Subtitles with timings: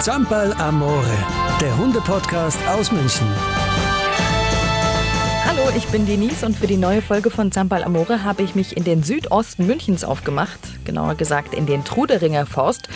[0.00, 1.02] Zampal Amore,
[1.60, 3.26] der Hunde-Podcast aus München.
[5.44, 8.76] Hallo, ich bin Denise und für die neue Folge von Zampal Amore habe ich mich
[8.76, 12.88] in den Südosten Münchens aufgemacht, genauer gesagt in den Truderinger Forst.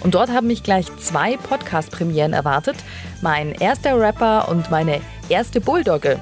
[0.00, 2.76] Und dort haben mich gleich zwei Podcast-Premieren erwartet.
[3.20, 6.18] Mein erster Rapper und meine erste Bulldogge.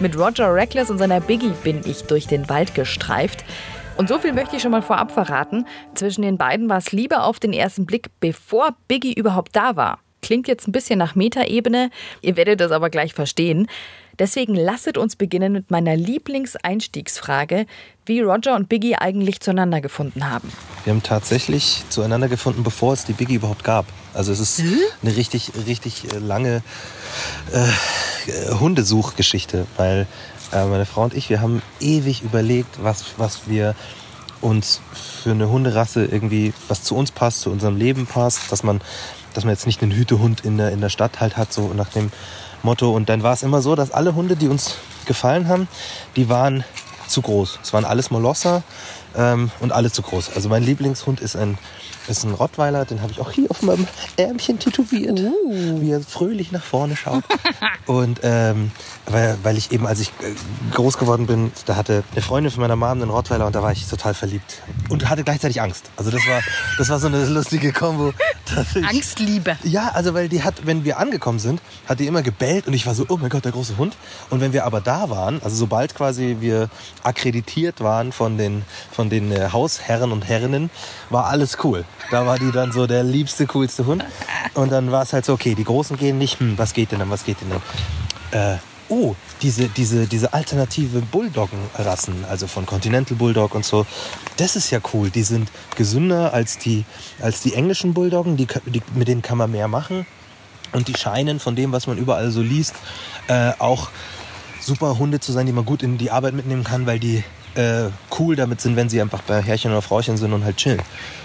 [0.00, 3.44] Mit Roger Reckless und seiner Biggie bin ich durch den Wald gestreift.
[3.98, 5.66] Und so viel möchte ich schon mal vorab verraten.
[5.94, 9.98] Zwischen den beiden war es Liebe auf den ersten Blick, bevor Biggie überhaupt da war.
[10.22, 11.90] Klingt jetzt ein bisschen nach Metaebene,
[12.22, 13.66] ihr werdet das aber gleich verstehen.
[14.18, 17.66] Deswegen lasset uns beginnen mit meiner Lieblingseinstiegsfrage,
[18.06, 20.50] wie Roger und Biggie eigentlich zueinander gefunden haben.
[20.84, 23.86] Wir haben tatsächlich zueinander gefunden, bevor es die Biggie überhaupt gab.
[24.14, 24.78] Also es ist Hm?
[25.02, 26.62] eine richtig, richtig äh, lange
[27.52, 30.06] äh, Hundesuchgeschichte, weil
[30.52, 33.74] äh, meine Frau und ich, wir haben ewig überlegt, was, was wir
[34.40, 38.80] uns für eine Hunderasse irgendwie, was zu uns passt, zu unserem Leben passt, dass man,
[39.34, 41.88] dass man jetzt nicht einen Hütehund in der, in der Stadt halt hat, so nach
[41.88, 42.10] dem
[42.62, 42.94] Motto.
[42.94, 44.76] Und dann war es immer so, dass alle Hunde, die uns
[45.06, 45.68] gefallen haben,
[46.16, 46.64] die waren
[47.08, 47.58] zu groß.
[47.62, 48.62] Es waren alles Molosser
[49.16, 50.30] ähm, und alle zu groß.
[50.34, 51.58] Also mein Lieblingshund ist ein,
[52.08, 56.52] ist ein Rottweiler, den habe ich auch hier auf meinem Ärmchen tätowiert, wie er fröhlich
[56.52, 57.24] nach vorne schaut.
[57.86, 58.70] und ähm,
[59.06, 60.34] weil, weil ich eben, als ich äh,
[60.74, 63.72] groß geworden bin, da hatte eine Freundin von meiner Mom einen Rottweiler und da war
[63.72, 64.62] ich total verliebt.
[64.88, 65.90] Und hatte gleichzeitig Angst.
[65.96, 66.40] Also das war,
[66.78, 68.12] das war so eine lustige Kombo.
[68.88, 69.56] Angstliebe.
[69.64, 72.86] ja, also weil die hat, wenn wir angekommen sind, hat die immer gebellt und ich
[72.86, 73.96] war so, oh mein Gott, der große Hund.
[74.30, 76.68] Und wenn wir aber da waren, also sobald quasi wir
[77.02, 78.64] akkreditiert waren von den,
[78.98, 80.70] von den äh, Hausherren und Herrinnen,
[81.08, 81.84] war alles cool.
[82.10, 84.04] Da war die dann so der liebste, coolste Hund.
[84.54, 86.98] Und dann war es halt so, okay, die Großen gehen nicht, hm, was geht denn
[86.98, 88.56] dann, was geht denn dann?
[88.56, 93.86] Äh, oh, diese, diese, diese alternative Bulldoggen-Rassen, also von Continental Bulldog und so,
[94.36, 95.10] das ist ja cool.
[95.10, 96.84] Die sind gesünder als die,
[97.22, 100.06] als die englischen Bulldoggen, die, die, mit denen kann man mehr machen.
[100.72, 102.74] Und die scheinen von dem, was man überall so liest,
[103.28, 103.90] äh, auch
[104.60, 107.22] super Hunde zu sein, die man gut in die Arbeit mitnehmen kann, weil die
[107.54, 110.82] äh, cool damit sind, wenn sie einfach bei Herrchen oder Frauchen sind und halt chillen.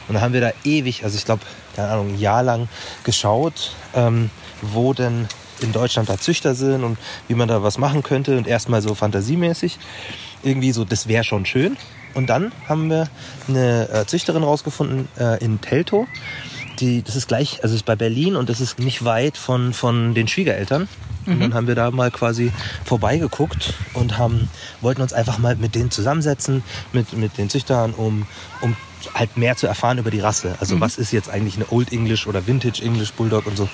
[0.08, 1.44] Und da haben wir da ewig, also ich glaube,
[1.76, 2.68] keine Ahnung, ein Jahr lang
[3.04, 4.30] geschaut, ähm,
[4.62, 5.28] wo denn
[5.62, 6.98] in Deutschland da Züchter sind und
[7.28, 8.38] wie man da was machen könnte.
[8.38, 9.80] Und erstmal so fantasiemäßig.
[10.44, 11.78] Irgendwie so, das wäre schon schön.
[12.14, 13.10] Und dann haben wir
[13.48, 16.06] eine äh, Züchterin rausgefunden äh, in Teltow.
[16.80, 20.14] Die, das ist gleich, also ist bei Berlin und das ist nicht weit von, von
[20.14, 20.88] den Schwiegereltern.
[21.26, 22.52] Und dann haben wir da mal quasi
[22.86, 24.50] vorbeigeguckt und haben,
[24.82, 28.26] wollten uns einfach mal mit denen zusammensetzen, mit, mit den Züchtern, um,
[28.62, 28.76] um
[29.14, 30.56] halt mehr zu erfahren über die Rasse.
[30.60, 33.70] Also was ist jetzt eigentlich eine Old English oder Vintage English Bulldog und so.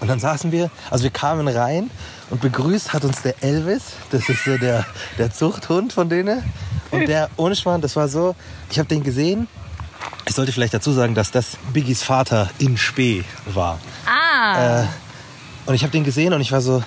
[0.00, 1.90] Und dann saßen wir, also wir kamen rein
[2.30, 4.86] und begrüßt hat uns der Elvis, das ist so der,
[5.18, 6.42] der Zuchthund von denen.
[6.90, 8.34] Und der, ohne Schmarrn, das war so,
[8.70, 9.46] ich habe den gesehen.
[10.26, 13.78] Ich sollte vielleicht dazu sagen, dass das Biggies Vater in Spee war.
[14.06, 14.82] Ah.
[14.82, 14.86] Äh,
[15.70, 16.82] und ich habe den gesehen und ich war so,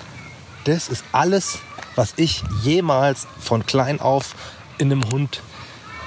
[0.64, 1.58] das ist alles,
[1.94, 4.34] was ich jemals von klein auf
[4.76, 5.40] in einem Hund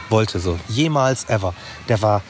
[0.10, 0.40] wollte.
[0.40, 1.56] So jemals ever.
[1.90, 2.22] Der war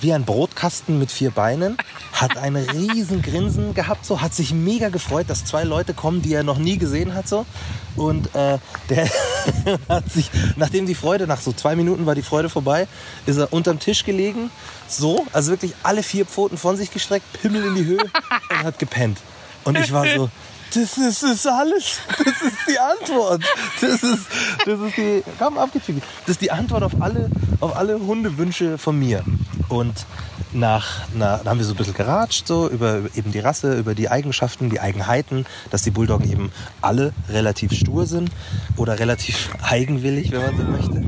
[0.00, 1.76] wie ein Brotkasten mit vier Beinen,
[2.12, 6.34] hat ein riesen Grinsen gehabt, so hat sich mega gefreut, dass zwei Leute kommen, die
[6.34, 7.46] er noch nie gesehen hat, so
[7.94, 8.58] und äh,
[8.90, 9.08] der
[9.88, 12.88] hat sich, nachdem die Freude nach so zwei Minuten war die Freude vorbei,
[13.26, 14.50] ist er unterm Tisch gelegen,
[14.88, 18.10] so, also wirklich alle vier Pfoten von sich gestreckt, Pimmel in die Höhe
[18.50, 19.18] und hat gepennt.
[19.64, 20.30] Und ich war so,
[20.74, 22.00] das ist es alles.
[22.08, 23.42] Das ist die Antwort.
[23.80, 24.26] Das ist,
[24.66, 26.02] das ist die, komm, abgefiegt.
[26.22, 27.30] Das ist die Antwort auf alle,
[27.60, 29.22] auf alle Hundewünsche von mir.
[29.68, 30.06] Und
[30.52, 33.94] nach, nach, da haben wir so ein bisschen geratscht, so über eben die Rasse, über
[33.94, 38.30] die Eigenschaften, die Eigenheiten, dass die Bulldoggen eben alle relativ stur sind
[38.76, 41.04] oder relativ eigenwillig, wenn man so möchte.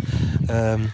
[0.49, 0.93] Ähm,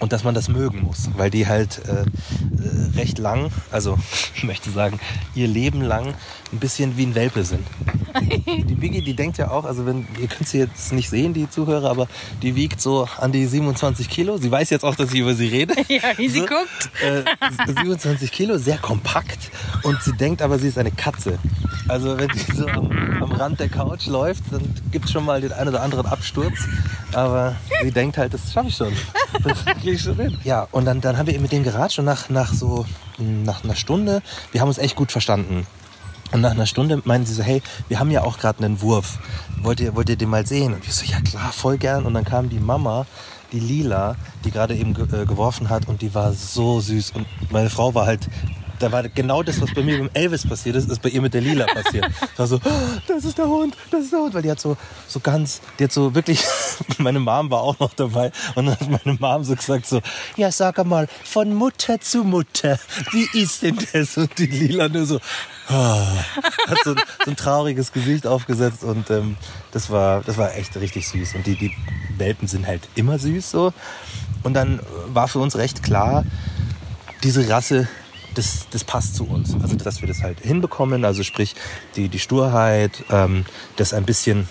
[0.00, 3.98] und dass man das mögen muss, weil die halt äh, äh, recht lang, also
[4.34, 5.00] ich möchte sagen,
[5.34, 6.14] ihr Leben lang
[6.52, 7.66] ein bisschen wie ein Welpe sind.
[8.20, 11.48] Die Biggie, die denkt ja auch, also wenn, ihr könnt sie jetzt nicht sehen, die
[11.48, 12.08] Zuhörer, aber
[12.42, 14.38] die wiegt so an die 27 Kilo.
[14.38, 15.74] Sie weiß jetzt auch, dass ich über sie rede.
[15.88, 16.90] Ja, wie sie So, guckt.
[17.02, 17.22] Äh,
[17.66, 19.50] 27 Kilo, sehr kompakt.
[19.82, 21.38] Und sie denkt aber, sie ist eine Katze.
[21.86, 25.40] Also wenn sie so am, am Rand der Couch läuft, dann gibt es schon mal
[25.40, 26.58] den einen oder anderen Absturz.
[27.12, 28.92] Aber sie denkt halt, das schaffe ich schon.
[29.42, 30.38] Das kriege ich schon hin.
[30.44, 32.86] Ja, und dann, dann haben wir mit denen geratscht und nach, nach so
[33.18, 35.66] nach einer Stunde, wir haben uns echt gut verstanden.
[36.30, 39.18] Und nach einer Stunde meinen sie so, hey, wir haben ja auch gerade einen Wurf.
[39.62, 40.74] Wollt ihr, wollt ihr den mal sehen?
[40.74, 42.04] Und wir so, ja klar, voll gern.
[42.04, 43.06] Und dann kam die Mama,
[43.52, 44.14] die Lila,
[44.44, 47.12] die gerade eben ge äh, geworfen hat und die war so süß.
[47.12, 48.28] Und meine Frau war halt
[48.78, 51.20] da war genau das, was bei mir mit dem Elvis passiert ist, ist bei ihr
[51.20, 52.06] mit der Lila passiert.
[52.20, 54.60] Das war so, "Oh, das ist der Hund, das ist der Hund, weil die hat
[54.60, 54.76] so,
[55.06, 56.44] so ganz, die hat so wirklich,
[56.98, 60.00] meine Mom war auch noch dabei und dann hat meine Mom so gesagt so,
[60.36, 62.78] ja sag mal, von Mutter zu Mutter,
[63.12, 64.16] wie ist denn das?
[64.16, 65.20] Und die Lila nur so,
[65.68, 66.06] ah,
[66.66, 69.36] hat so, so ein trauriges Gesicht aufgesetzt und ähm,
[69.72, 71.34] das war, das war echt richtig süß.
[71.34, 71.72] Und die, die
[72.16, 73.72] Welpen sind halt immer süß so.
[74.42, 76.24] Und dann war für uns recht klar,
[77.22, 77.88] diese Rasse,
[78.38, 79.54] das, das passt zu uns.
[79.60, 81.04] Also, dass wir das halt hinbekommen.
[81.04, 81.54] Also, sprich,
[81.96, 83.44] die, die Sturheit, ähm,
[83.76, 84.48] das ein bisschen,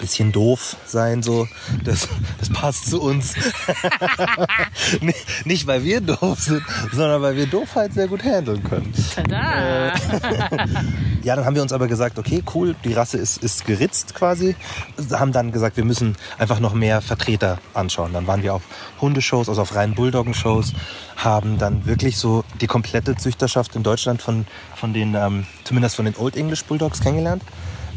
[0.00, 1.46] bisschen doof sein, so,
[1.84, 2.08] das,
[2.38, 3.34] das passt zu uns.
[5.00, 6.62] nicht, nicht, weil wir doof sind,
[6.92, 8.92] sondern weil wir Doofheit sehr gut handeln können.
[9.14, 9.92] Tada!
[11.22, 14.56] Ja, dann haben wir uns aber gesagt, okay, cool, die Rasse ist, ist geritzt quasi.
[15.12, 18.14] Haben dann gesagt, wir müssen einfach noch mehr Vertreter anschauen.
[18.14, 18.62] Dann waren wir auf
[19.02, 20.72] Hundeshows, also auf reinen Bulldoggen-Shows,
[21.16, 26.06] haben dann wirklich so die komplette Züchterschaft in Deutschland von, von den, ähm, zumindest von
[26.06, 27.42] den Old English Bulldogs kennengelernt.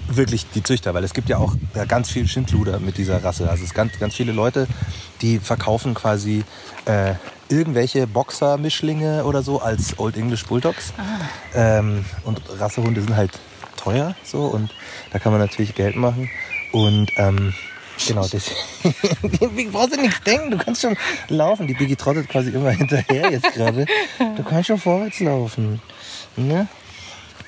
[0.07, 3.50] Wirklich die Züchter, weil es gibt ja auch ja, ganz viel Schindluder mit dieser Rasse.
[3.50, 4.67] Also es sind ganz, ganz viele Leute,
[5.21, 6.44] die verkaufen quasi
[6.85, 7.13] äh,
[7.50, 10.94] irgendwelche Boxer-Mischlinge oder so als Old English Bulldogs.
[11.53, 13.31] Ähm, und Rassehunde sind halt
[13.77, 14.73] teuer so und
[15.11, 16.29] da kann man natürlich Geld machen.
[16.71, 17.53] Und ähm,
[18.07, 18.57] genau, deswegen
[19.56, 20.97] Wie brauchst du nichts denken, du kannst schon
[21.29, 21.67] laufen.
[21.67, 23.85] Die Biggie trottet quasi immer hinterher jetzt gerade.
[24.35, 25.81] Du kannst schon vorwärts laufen.
[26.35, 26.67] Ne?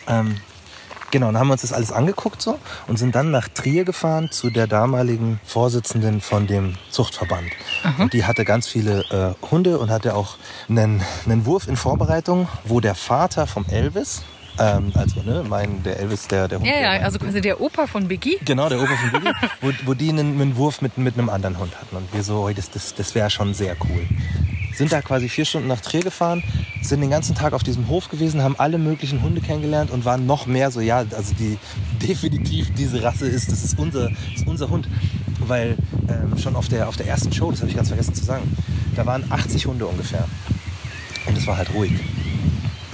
[0.08, 0.38] Ähm,
[1.12, 4.32] Genau, dann haben wir uns das alles angeguckt so und sind dann nach Trier gefahren
[4.32, 7.48] zu der damaligen Vorsitzenden von dem Zuchtverband.
[8.00, 9.02] Und die hatte ganz viele
[9.42, 10.38] äh, Hunde und hatte auch
[10.68, 14.24] einen, einen Wurf in Vorbereitung, wo der Vater vom Elvis,
[14.60, 16.68] ähm, also ne, mein, der Elvis, der, der Hund.
[16.68, 18.38] Ja, der ja, mein- also quasi der Opa von Biggie.
[18.44, 19.32] Genau, der Opa von Biggie,
[19.62, 21.96] wo, wo die einen, einen Wurf mit, mit einem anderen Hund hatten.
[21.96, 24.06] Und wir so, oh, das, das, das wäre schon sehr cool.
[24.76, 26.44] Sind da quasi vier Stunden nach Trier gefahren,
[26.82, 30.26] sind den ganzen Tag auf diesem Hof gewesen, haben alle möglichen Hunde kennengelernt und waren
[30.26, 31.58] noch mehr so, ja, also die
[32.08, 34.88] definitiv diese Rasse ist, das ist unser, das ist unser Hund.
[35.40, 35.78] Weil
[36.10, 38.56] ähm, schon auf der, auf der ersten Show, das habe ich ganz vergessen zu sagen,
[38.96, 40.28] da waren 80 Hunde ungefähr.
[41.26, 41.92] Und es war halt ruhig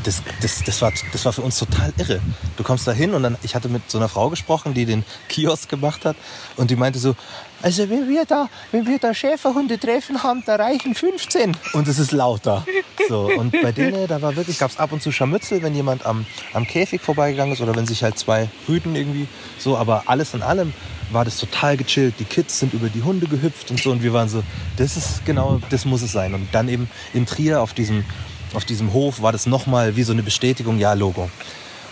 [0.03, 2.19] das, das, das, war, das war für uns total irre.
[2.57, 5.03] Du kommst da hin und dann, ich hatte mit so einer Frau gesprochen, die den
[5.29, 6.15] Kiosk gemacht hat
[6.57, 7.15] und die meinte so,
[7.61, 11.99] also wenn wir da, wenn wir da Schäferhunde treffen haben, da reichen 15 und es
[11.99, 12.65] ist lauter.
[13.07, 16.05] So, und bei denen, da war wirklich, gab es ab und zu Scharmützel, wenn jemand
[16.05, 19.27] am, am Käfig vorbeigegangen ist oder wenn sich halt zwei Rüden irgendwie
[19.57, 20.73] so, aber alles in allem
[21.11, 22.15] war das total gechillt.
[22.19, 24.43] Die Kids sind über die Hunde gehüpft und so und wir waren so,
[24.77, 26.33] das ist genau, das muss es sein.
[26.33, 28.05] Und dann eben in Trier auf diesem
[28.53, 31.29] auf diesem Hof war das nochmal wie so eine Bestätigung, ja, Logo.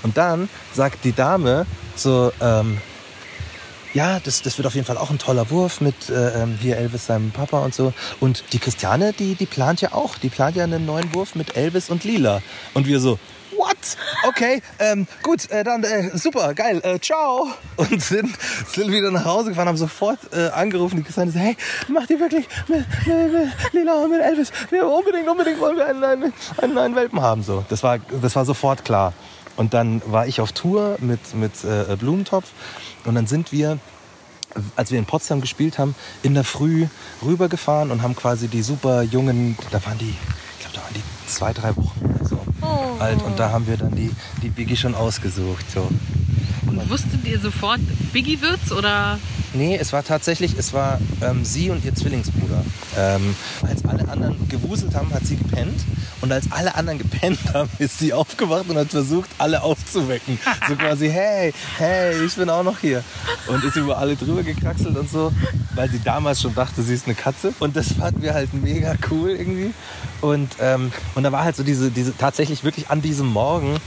[0.03, 1.65] Und dann sagt die Dame
[1.95, 2.79] so, ähm,
[3.93, 6.77] ja, das, das wird auf jeden Fall auch ein toller Wurf mit äh, ähm, hier
[6.77, 7.93] Elvis, seinem Papa und so.
[8.19, 11.55] Und die Christiane, die, die plant ja auch, die plant ja einen neuen Wurf mit
[11.55, 12.41] Elvis und Lila.
[12.73, 13.17] Und wir so,
[13.57, 13.77] what?
[14.27, 17.47] Okay, ähm, gut, äh, dann äh, super, geil, äh, ciao.
[17.77, 18.29] Und sind,
[18.67, 21.57] sind wieder nach Hause gefahren, haben sofort äh, angerufen, die Christiane so, hey,
[21.87, 24.51] macht ihr wirklich mit, mit, mit Lila und mit Elvis?
[24.69, 27.43] Wir unbedingt, unbedingt wollen wir einen, einen, einen neuen Welpen haben.
[27.43, 29.13] So, das war, das war sofort klar.
[29.59, 32.49] Und dann war ich auf Tour mit, mit äh, Blumentopf
[33.03, 33.77] und dann sind wir
[34.77, 36.87] als wir in Potsdam gespielt haben, in der Früh
[37.23, 40.15] rübergefahren und haben quasi die super jungen, da waren die,
[40.55, 42.39] ich glaube, da waren die zwei, drei Wochen oder so
[42.99, 43.21] alt.
[43.21, 44.09] Und da haben wir dann die,
[44.41, 45.69] die Biggie schon ausgesucht.
[45.69, 45.89] So.
[46.65, 47.79] Und wusstet ihr sofort,
[48.13, 49.19] Biggie wird's oder?
[49.53, 52.63] Nee, es war tatsächlich, es war ähm, sie und ihr Zwillingsbruder.
[52.95, 55.81] Ähm, als alle anderen gewuselt haben, hat sie gepennt.
[56.21, 60.37] Und als alle anderen gepennt haben, ist sie aufgewacht und hat versucht, alle aufzuwecken.
[60.67, 63.03] So quasi, hey, hey, ich bin auch noch hier.
[63.47, 65.31] Und ist über alle drüber gekraxelt und so,
[65.73, 67.53] weil sie damals schon dachte, sie ist eine Katze.
[67.59, 69.73] Und das fanden wir halt mega cool irgendwie.
[70.21, 73.77] Und, ähm, und da war halt so diese, diese, tatsächlich wirklich an diesem Morgen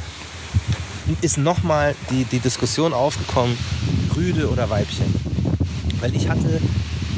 [1.21, 3.57] ist nochmal die, die Diskussion aufgekommen,
[4.17, 5.07] Rüde oder Weibchen.
[6.01, 6.61] Weil ich hatte,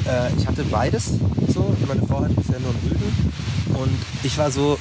[0.07, 1.13] äh, ich hatte beides
[1.53, 1.75] so.
[1.87, 3.33] Meine Frau hatte bisher nur einen Rüden.
[3.75, 4.79] Und ich war so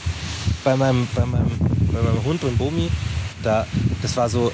[0.64, 1.52] bei meinem, bei meinem,
[1.92, 2.90] bei meinem Hund und Bomi,
[3.44, 3.68] da,
[4.02, 4.52] das war so,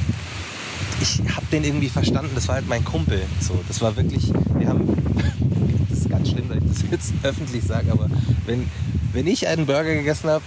[1.01, 3.22] ich habe den irgendwie verstanden, das war halt mein Kumpel.
[3.39, 4.88] So, das war wirklich, wir haben,
[5.89, 8.08] das ist ganz schlimm, dass ich das jetzt öffentlich sage, aber
[8.46, 8.70] wenn,
[9.13, 10.44] wenn ich einen Burger gegessen habe,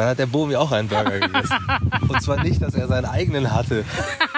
[0.00, 1.58] dann hat der Bomi auch einen Burger gegessen.
[2.08, 3.84] Und zwar nicht, dass er seinen eigenen hatte.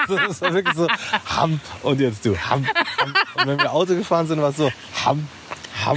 [0.09, 0.89] Das war wirklich so,
[1.27, 2.67] Ham und jetzt du, Ham,
[2.99, 3.15] Ham.
[3.37, 4.73] Und wenn wir Auto gefahren sind, war es so,
[5.05, 5.29] Ham,
[5.85, 5.97] Ham.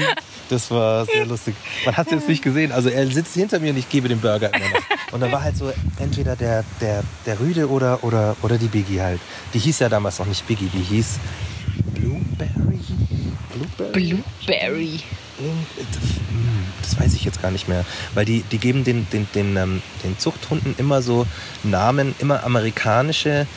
[0.49, 1.55] Das war sehr lustig.
[1.85, 2.71] Man hat es jetzt nicht gesehen.
[2.71, 5.13] Also er sitzt hinter mir und ich gebe den Burger immer noch.
[5.13, 9.01] Und da war halt so entweder der, der, der Rüde oder, oder, oder die Biggie
[9.01, 9.19] halt.
[9.55, 11.19] Die hieß ja damals noch nicht Biggie, die hieß
[11.95, 12.79] Blueberry.
[13.49, 14.23] Blueberry?
[14.45, 14.99] Blueberry.
[16.85, 17.85] Das weiß ich jetzt gar nicht mehr.
[18.13, 21.25] Weil die, die geben den, den, den, ähm, den Zuchthunden immer so
[21.63, 23.47] Namen, immer amerikanische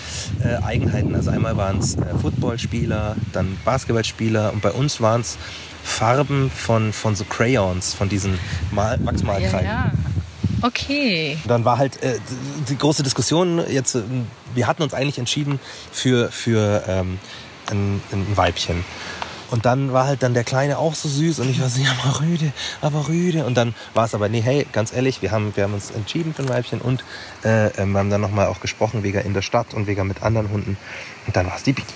[0.42, 1.14] äh, Eigenheiten.
[1.14, 5.38] Also einmal waren es äh, Footballspieler, dann Basketballspieler und bei uns waren es
[5.82, 8.38] Farben von, von so Crayons, von diesen
[8.70, 9.66] Mal Wachsmalkreiden.
[9.66, 9.92] Ja, ja.
[10.62, 11.38] Okay.
[11.46, 12.18] Dann war halt äh,
[12.68, 14.02] die große Diskussion jetzt, äh,
[14.54, 15.60] wir hatten uns eigentlich entschieden
[15.92, 17.18] für, für ähm,
[17.70, 18.84] ein, ein Weibchen.
[19.50, 21.90] Und dann war halt dann der Kleine auch so süß und ich war so, ja,
[22.02, 23.46] aber Rüde, aber Rüde.
[23.46, 26.34] Und dann war es aber, nee, hey, ganz ehrlich, wir haben, wir haben uns entschieden
[26.34, 27.02] für ein Weibchen und
[27.44, 30.22] äh, ähm, wir haben dann nochmal auch gesprochen, wegen in der Stadt und wegen mit
[30.22, 30.76] anderen Hunden.
[31.26, 31.94] Und dann war es die Biggie.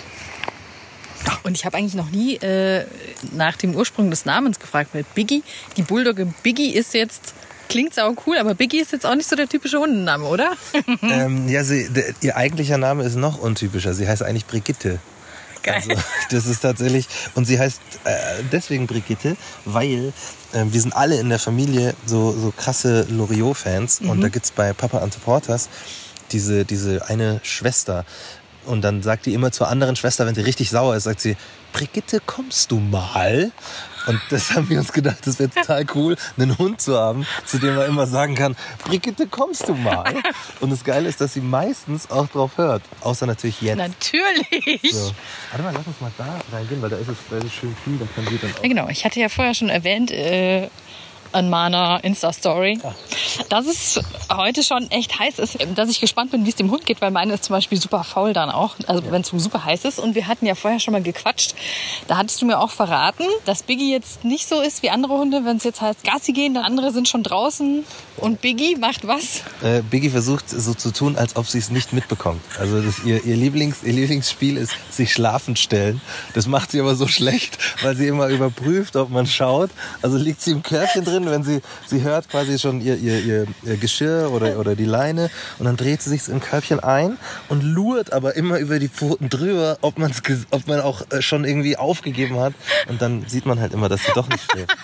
[1.45, 2.85] Und ich habe eigentlich noch nie äh,
[3.33, 5.43] nach dem Ursprung des Namens gefragt, weil Biggie,
[5.77, 7.35] die Bulldogge Biggie ist jetzt,
[7.69, 10.53] klingt sau cool, aber Biggie ist jetzt auch nicht so der typische Hundenname, oder?
[11.03, 13.95] ähm, ja, sie, der, ihr eigentlicher Name ist noch untypischer.
[13.95, 14.99] Sie heißt eigentlich Brigitte.
[15.63, 15.75] Geil.
[15.77, 20.13] Also, das ist tatsächlich, und sie heißt äh, deswegen Brigitte, weil
[20.53, 24.73] äh, wir sind alle in der Familie so, so krasse Loriot-Fans und da gibt's bei
[24.73, 25.69] Papa and Supporters
[26.33, 28.05] diese, diese eine Schwester.
[28.65, 31.37] Und dann sagt die immer zur anderen Schwester, wenn sie richtig sauer ist, sagt sie,
[31.73, 33.51] Brigitte, kommst du mal?
[34.07, 37.59] Und das haben wir uns gedacht, das wäre total cool, einen Hund zu haben, zu
[37.59, 40.15] dem man immer sagen kann, Brigitte, kommst du mal?
[40.61, 42.83] Und das Geile ist, dass sie meistens auch drauf hört.
[43.01, 43.79] Außer natürlich jetzt.
[43.79, 44.93] Natürlich.
[44.93, 45.13] So.
[45.51, 47.75] Warte mal, lass uns mal da reingehen, weil da ist es, da ist es schön
[47.85, 48.63] kühl, da kann sie dann auch.
[48.63, 48.89] Ja, genau.
[48.89, 50.69] Ich hatte ja vorher schon erwähnt äh,
[51.33, 52.81] an meiner Insta-Story,
[53.49, 54.01] dass es
[54.33, 57.11] heute schon echt heiß ist, dass ich gespannt bin, wie es dem Hund geht, weil
[57.11, 59.99] meine ist zum Beispiel super faul dann auch, also wenn es super heiß ist.
[59.99, 61.55] Und wir hatten ja vorher schon mal gequatscht.
[62.09, 65.45] Da hattest du mir auch verraten, dass Biggie jetzt nicht so ist wie andere Hunde,
[65.45, 67.85] wenn es jetzt heißt Gassi gehen, dann andere sind schon draußen
[68.17, 69.43] und Biggie macht was?
[69.63, 72.43] Äh, Biggie versucht so zu tun, als ob sie es nicht mitbekommt.
[72.59, 76.01] Also das, ihr, ihr, Lieblings, ihr Lieblingsspiel ist sich schlafend stellen.
[76.35, 79.71] Das macht sie aber so schlecht, weil sie immer überprüft, ob man schaut.
[80.03, 83.47] Also liegt sie im Körbchen drin, wenn sie, sie hört quasi schon ihr, ihr, ihr,
[83.63, 87.63] ihr Geschirr oder, oder die Leine und dann dreht sie sich im Körbchen ein und
[87.63, 91.77] lurt aber immer über die Pfoten drüber, ob, man's, ob man auch äh, schon irgendwie
[91.77, 92.55] aufgegeben hat.
[92.89, 94.77] Und dann sieht man halt immer, dass sie doch nicht schläft.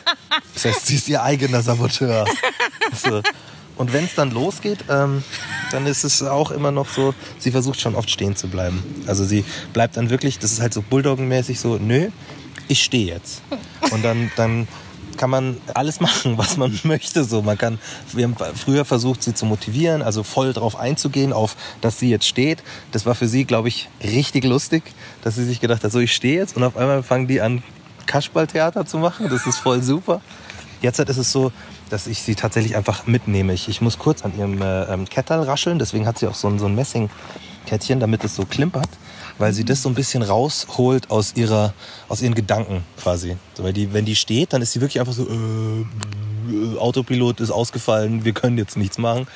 [0.54, 2.24] Das heißt, sie ist ihr eigener Saboteur.
[2.92, 3.22] So.
[3.76, 5.22] Und wenn es dann losgeht, ähm,
[5.70, 8.82] dann ist es auch immer noch so, sie versucht schon oft stehen zu bleiben.
[9.06, 12.08] Also sie bleibt dann wirklich, das ist halt so Bulldoggenmäßig so, nö,
[12.66, 13.42] ich stehe jetzt.
[13.92, 14.66] Und dann, dann
[15.18, 17.24] kann man alles machen, was man möchte.
[17.24, 17.78] So, man kann,
[18.14, 22.26] wir haben früher versucht, sie zu motivieren, also voll drauf einzugehen, auf, dass sie jetzt
[22.26, 22.62] steht.
[22.92, 24.84] Das war für sie, glaube ich, richtig lustig,
[25.22, 27.62] dass sie sich gedacht hat, so ich stehe jetzt und auf einmal fangen die an,
[28.06, 29.28] Kasperltheater zu machen.
[29.28, 30.22] Das ist voll super.
[30.80, 31.52] Jetzt ist es so,
[31.90, 33.52] dass ich sie tatsächlich einfach mitnehme.
[33.52, 36.48] Ich, ich muss kurz an ihrem äh, ähm, Kettel rascheln, deswegen hat sie auch so
[36.48, 38.88] ein, so ein Messingkettchen, damit es so klimpert,
[39.38, 41.72] weil sie das so ein bisschen rausholt aus ihrer,
[42.08, 43.36] aus ihren Gedanken quasi.
[43.54, 47.50] So, weil die, wenn die steht, dann ist sie wirklich einfach so, äh, Autopilot ist
[47.50, 49.26] ausgefallen, wir können jetzt nichts machen.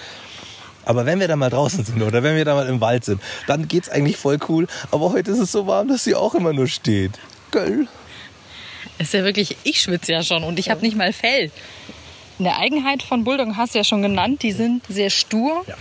[0.84, 3.20] Aber wenn wir da mal draußen sind oder wenn wir da mal im Wald sind,
[3.46, 4.66] dann geht's eigentlich voll cool.
[4.90, 7.12] Aber heute ist es so warm, dass sie auch immer nur steht.
[7.52, 7.86] Gell?
[8.98, 11.50] Ist ja wirklich, ich schwitze ja schon und ich habe nicht mal Fell.
[12.38, 15.64] Eine Eigenheit von Bulldoggen hast du ja schon genannt, die sind sehr stur.
[15.66, 15.76] Ja.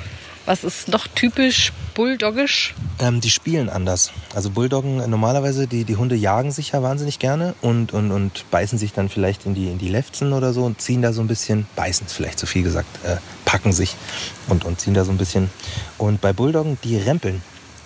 [0.52, 2.76] Was ist noch typisch bulldoggisch?
[3.00, 4.12] Ähm, die spielen anders.
[4.36, 8.44] Also Bulldoggen, äh, normalerweise, die, die Hunde jagen sich ja wahnsinnig gerne und, und, und
[8.52, 11.22] beißen sich dann vielleicht in die, in die Lefzen oder so und ziehen da so
[11.22, 13.16] ein bisschen, beißen ist vielleicht zu viel gesagt, äh,
[13.46, 13.96] packen sich
[14.50, 15.50] und, und ziehen da so ein bisschen.
[15.98, 17.42] Und bei Bulldoggen, die rempeln.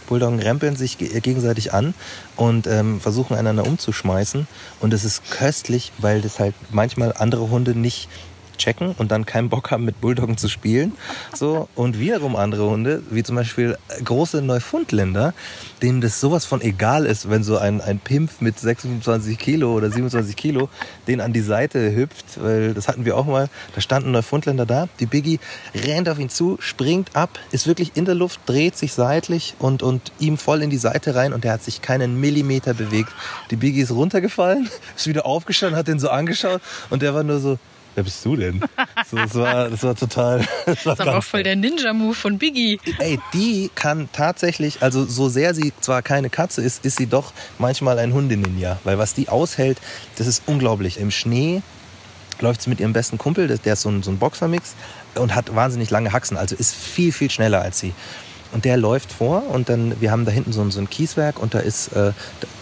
[0.08, 1.94] Bulldoggen rempeln sich ge- gegenseitig an
[2.36, 4.48] und ähm, versuchen einander umzuschmeißen.
[4.80, 8.10] Und es ist köstlich, weil das halt manchmal andere Hunde nicht
[8.58, 10.94] checken und dann keinen Bock haben, mit Bulldoggen zu spielen.
[11.34, 11.68] So.
[11.76, 15.34] Und wiederum andere Hunde, wie zum Beispiel große Neufundländer,
[15.82, 19.90] denen das sowas von egal ist, wenn so ein, ein Pimpf mit 26 Kilo oder
[19.90, 20.70] 27 Kilo
[21.08, 24.88] den an die Seite hüpft, weil das hatten wir auch mal, da standen Neufundländer da,
[25.00, 25.40] die Biggie
[25.74, 29.84] rennt auf ihn zu, springt ab, ist wirklich in der Luft, dreht sich seitlich und,
[29.84, 33.12] und ihm voll in die Seite rein und der hat sich keinen Millimeter bewegt.
[33.52, 37.40] Die Biggie ist runtergefallen, ist wieder aufgestanden, hat den so angeschaut und der war nur
[37.40, 37.58] so,
[37.96, 38.62] wer bist du denn?
[39.08, 40.40] So, das, war, das war total.
[40.66, 42.80] Das war Das ist aber auch voll der Ninja-Move von Biggie.
[42.98, 47.34] Ey, die kann tatsächlich, also so sehr sie zwar keine Katze ist, ist sie doch
[47.60, 48.80] manchmal ein Hundeninja.
[48.84, 49.78] Weil was die aushält,
[50.16, 51.00] das ist unglaublich.
[51.00, 51.62] Im Schnee
[52.40, 54.74] läuft sie mit ihrem besten Kumpel, der der ist so ein, so ein Boxermix
[55.16, 57.94] und hat wahnsinnig lange Haxen, also ist viel, viel schneller als sie.
[58.56, 61.40] Und der läuft vor und dann, wir haben da hinten so ein, so ein Kieswerk
[61.40, 62.14] und da ist, äh,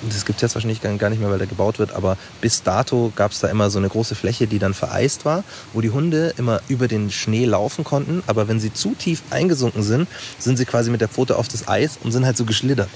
[0.10, 3.14] das gibt es jetzt wahrscheinlich gar nicht mehr, weil der gebaut wird, aber bis dato
[3.16, 6.34] gab es da immer so eine große Fläche, die dann vereist war, wo die Hunde
[6.38, 10.08] immer über den Schnee laufen konnten, aber wenn sie zu tief eingesunken sind,
[10.40, 12.90] sind sie quasi mit der Pfote auf das Eis und sind halt so geschlittert.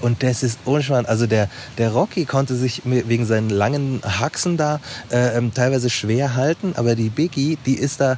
[0.00, 4.78] Und das ist unschwan, also der, der Rocky konnte sich wegen seinen langen Haxen da
[5.10, 8.16] äh, ähm, teilweise schwer halten, aber die Biggie, die ist da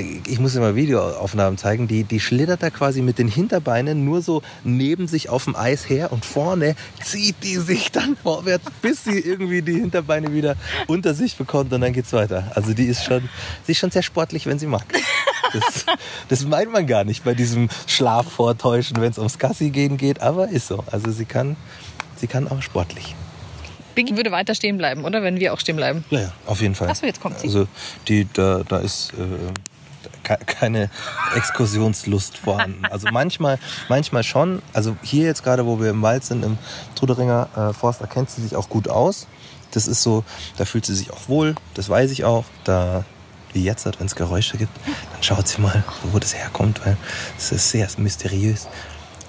[0.00, 4.22] ich muss dir mal Videoaufnahmen zeigen, die, die schlittert da quasi mit den Hinterbeinen nur
[4.22, 9.04] so neben sich auf dem Eis her und vorne zieht die sich dann vorwärts, bis
[9.04, 10.56] sie irgendwie die Hinterbeine wieder
[10.86, 12.52] unter sich bekommt und dann geht's weiter.
[12.54, 13.28] Also die ist schon,
[13.64, 14.84] sie ist schon sehr sportlich, wenn sie mag.
[15.52, 15.84] Das,
[16.28, 20.22] das meint man gar nicht bei diesem Schlaf vortäuschen, wenn es ums Gassi gehen geht,
[20.22, 20.82] aber ist so.
[20.90, 21.56] Also sie kann,
[22.16, 23.14] sie kann auch sportlich.
[23.94, 25.22] Biggie würde weiter stehen bleiben, oder?
[25.22, 26.04] Wenn wir auch stehen bleiben.
[26.10, 26.88] Ja, ja auf jeden Fall.
[26.88, 27.46] Achso, jetzt kommt sie.
[27.48, 27.68] Also
[28.08, 29.52] die, da, da ist äh,
[30.22, 30.90] keine
[31.34, 32.84] Exkursionslust vorhanden.
[32.86, 34.62] Also manchmal, manchmal schon.
[34.72, 36.58] Also hier jetzt gerade, wo wir im Wald sind, im
[36.94, 39.26] Truderinger äh, Forst, da kennt sie sich auch gut aus.
[39.72, 40.24] Das ist so,
[40.58, 42.44] da fühlt sie sich auch wohl, das weiß ich auch.
[42.64, 43.04] Da,
[43.52, 44.72] wie jetzt, wenn es Geräusche gibt,
[45.12, 46.96] dann schaut sie mal, wo das herkommt, weil
[47.38, 48.68] es ist sehr mysteriös.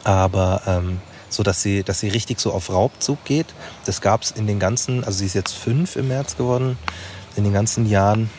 [0.03, 3.47] Aber ähm, so, dass sie, dass sie richtig so auf Raubzug geht,
[3.85, 6.77] das gab es in den ganzen, also sie ist jetzt fünf im März geworden,
[7.35, 8.29] in den ganzen Jahren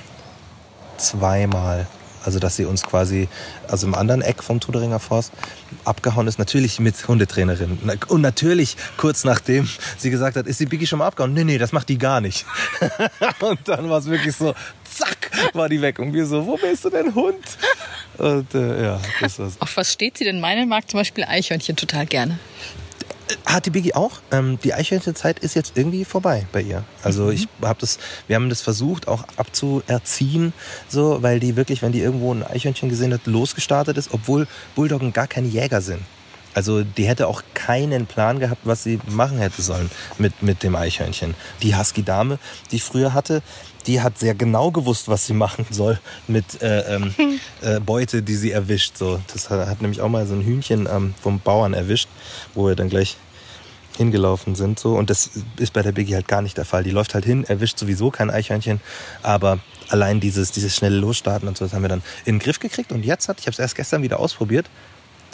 [0.97, 1.87] zweimal.
[2.25, 3.29] Also dass sie uns quasi,
[3.69, 5.33] also im anderen Eck vom Tudoringer Forst
[5.85, 7.79] abgehauen ist, natürlich mit Hundetrainerin.
[8.09, 11.35] Und natürlich kurz nachdem sie gesagt hat, ist die Biggie schon mal abgehauen?
[11.35, 12.47] Nee, nee, das macht die gar nicht.
[13.41, 14.55] und dann war es wirklich so,
[14.85, 15.99] zack, war die weg.
[15.99, 17.45] Und wir so, wo bist du denn Hund?
[18.19, 19.61] Und äh, ja, das war's.
[19.61, 20.41] Auf was steht sie denn?
[20.41, 22.39] Meine mag zum Beispiel Eichhörnchen total gerne.
[23.47, 24.21] Hat die Biggie auch.
[24.31, 26.85] Ähm, die Eichhörnchenzeit ist jetzt irgendwie vorbei bei ihr.
[27.03, 27.33] Also mhm.
[27.33, 30.53] ich habe das, wir haben das versucht auch abzuerziehen,
[30.89, 35.13] so, weil die wirklich, wenn die irgendwo ein Eichhörnchen gesehen hat, losgestartet ist, obwohl Bulldoggen
[35.13, 36.01] gar keine Jäger sind.
[36.55, 40.77] Also die hätte auch keinen Plan gehabt, was sie machen hätte sollen mit, mit dem
[40.77, 41.35] Eichhörnchen.
[41.63, 42.39] Die Husky-Dame,
[42.71, 43.43] die ich früher hatte,
[43.87, 47.15] die hat sehr genau gewusst, was sie machen soll mit äh, ähm,
[47.63, 48.97] äh, Beute, die sie erwischt.
[48.97, 52.09] So, das hat, hat, nämlich auch mal so ein Hühnchen ähm, vom Bauern erwischt,
[52.55, 53.17] wo wir dann gleich
[53.97, 54.79] hingelaufen sind.
[54.79, 54.97] So.
[54.97, 56.83] Und das ist bei der Biggie halt gar nicht der Fall.
[56.83, 58.81] Die läuft halt hin, erwischt sowieso kein Eichhörnchen,
[59.23, 62.59] aber allein dieses, dieses schnelle Losstarten und so, das haben wir dann in den Griff
[62.59, 62.93] gekriegt.
[62.93, 64.67] Und jetzt hat, ich habe es erst gestern wieder ausprobiert,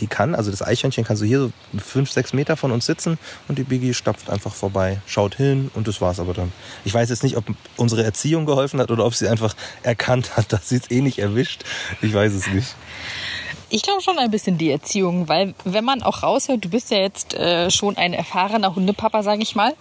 [0.00, 3.19] die kann, also das Eichhörnchen kann so hier so fünf, sechs Meter von uns sitzen
[3.49, 6.52] und die Biggie stapft einfach vorbei, schaut hin und das war's aber dann.
[6.85, 7.45] Ich weiß jetzt nicht, ob
[7.76, 11.19] unsere Erziehung geholfen hat oder ob sie einfach erkannt hat, dass sie es eh nicht
[11.19, 11.64] erwischt.
[12.02, 12.75] Ich weiß es nicht.
[13.73, 16.99] Ich glaube schon ein bisschen die Erziehung, weil wenn man auch raushört, du bist ja
[16.99, 19.75] jetzt äh, schon ein erfahrener Hundepapa, sage ich mal,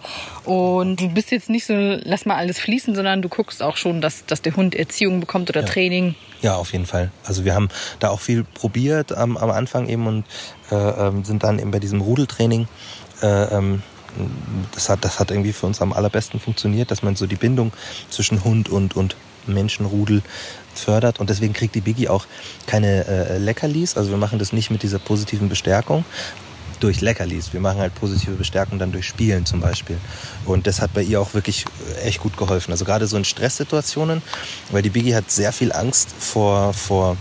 [0.44, 4.00] und du bist jetzt nicht so, lass mal alles fließen, sondern du guckst auch schon,
[4.00, 5.66] dass, dass der Hund Erziehung bekommt oder ja.
[5.66, 6.14] Training.
[6.40, 7.10] Ja, auf jeden Fall.
[7.24, 10.24] Also wir haben da auch viel probiert am, am Anfang eben und
[10.70, 12.68] äh, ähm, sind dann eben bei diesem Rudeltraining.
[13.22, 13.82] Äh, ähm,
[14.72, 17.72] das hat, das hat irgendwie für uns am allerbesten funktioniert, dass man so die Bindung
[18.08, 20.22] zwischen Hund und, und Menschenrudel
[20.80, 21.20] fördert.
[21.20, 22.26] Und deswegen kriegt die Biggie auch
[22.66, 23.96] keine äh, Leckerlis.
[23.96, 26.04] Also wir machen das nicht mit dieser positiven Bestärkung
[26.80, 27.52] durch Leckerlis.
[27.52, 29.98] Wir machen halt positive Bestärkung dann durch Spielen zum Beispiel.
[30.46, 31.66] Und das hat bei ihr auch wirklich
[31.96, 32.72] äh, echt gut geholfen.
[32.72, 34.22] Also gerade so in Stresssituationen,
[34.70, 37.16] weil die Biggie hat sehr viel Angst vor, vor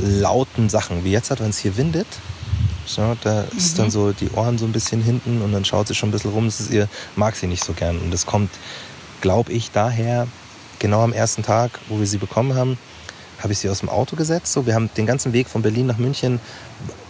[0.00, 1.04] lauten Sachen.
[1.04, 2.06] Wie jetzt hat, wenn es hier windet,
[2.86, 3.58] so, da mhm.
[3.58, 6.12] ist dann so die Ohren so ein bisschen hinten und dann schaut sie schon ein
[6.12, 6.46] bisschen rum.
[6.46, 7.98] Das ist ihr, mag sie nicht so gern.
[7.98, 8.50] Und das kommt,
[9.20, 10.26] glaube ich, daher,
[10.78, 12.78] genau am ersten Tag, wo wir sie bekommen haben,
[13.42, 14.52] habe ich sie aus dem Auto gesetzt.
[14.52, 16.40] So, wir haben den ganzen Weg von Berlin nach München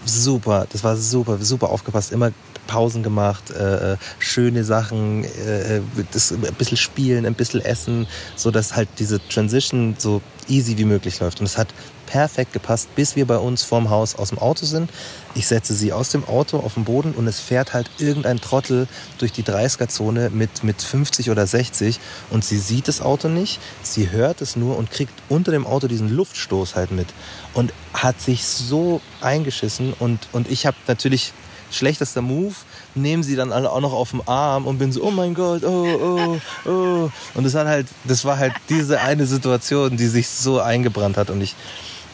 [0.05, 2.33] super, das war super, super aufgepasst, immer
[2.67, 5.81] Pausen gemacht, äh, äh schöne Sachen, äh,
[6.13, 10.85] das, ein bisschen spielen, ein bisschen essen, so dass halt diese Transition so easy wie
[10.85, 11.41] möglich läuft.
[11.41, 11.69] Und es hat
[12.13, 14.91] perfekt gepasst, bis wir bei uns vorm Haus aus dem Auto sind.
[15.35, 18.87] Ich setze sie aus dem Auto auf den Boden und es fährt halt irgendein Trottel
[19.17, 21.99] durch die 30er-Zone mit, mit 50 oder 60
[22.29, 25.89] und sie sieht das Auto nicht, sie hört es nur und kriegt unter dem Auto
[25.89, 27.09] diesen Luftstoß halt mit
[27.55, 31.33] und hat sich so eingeschissen und, und ich habe natürlich
[31.71, 32.55] schlechtester Move,
[32.95, 36.39] nehme sie dann auch noch auf den Arm und bin so, oh mein Gott, oh,
[36.67, 37.11] oh, oh.
[37.33, 41.31] Und das hat halt, das war halt diese eine Situation, die sich so eingebrannt hat
[41.31, 41.57] und ich,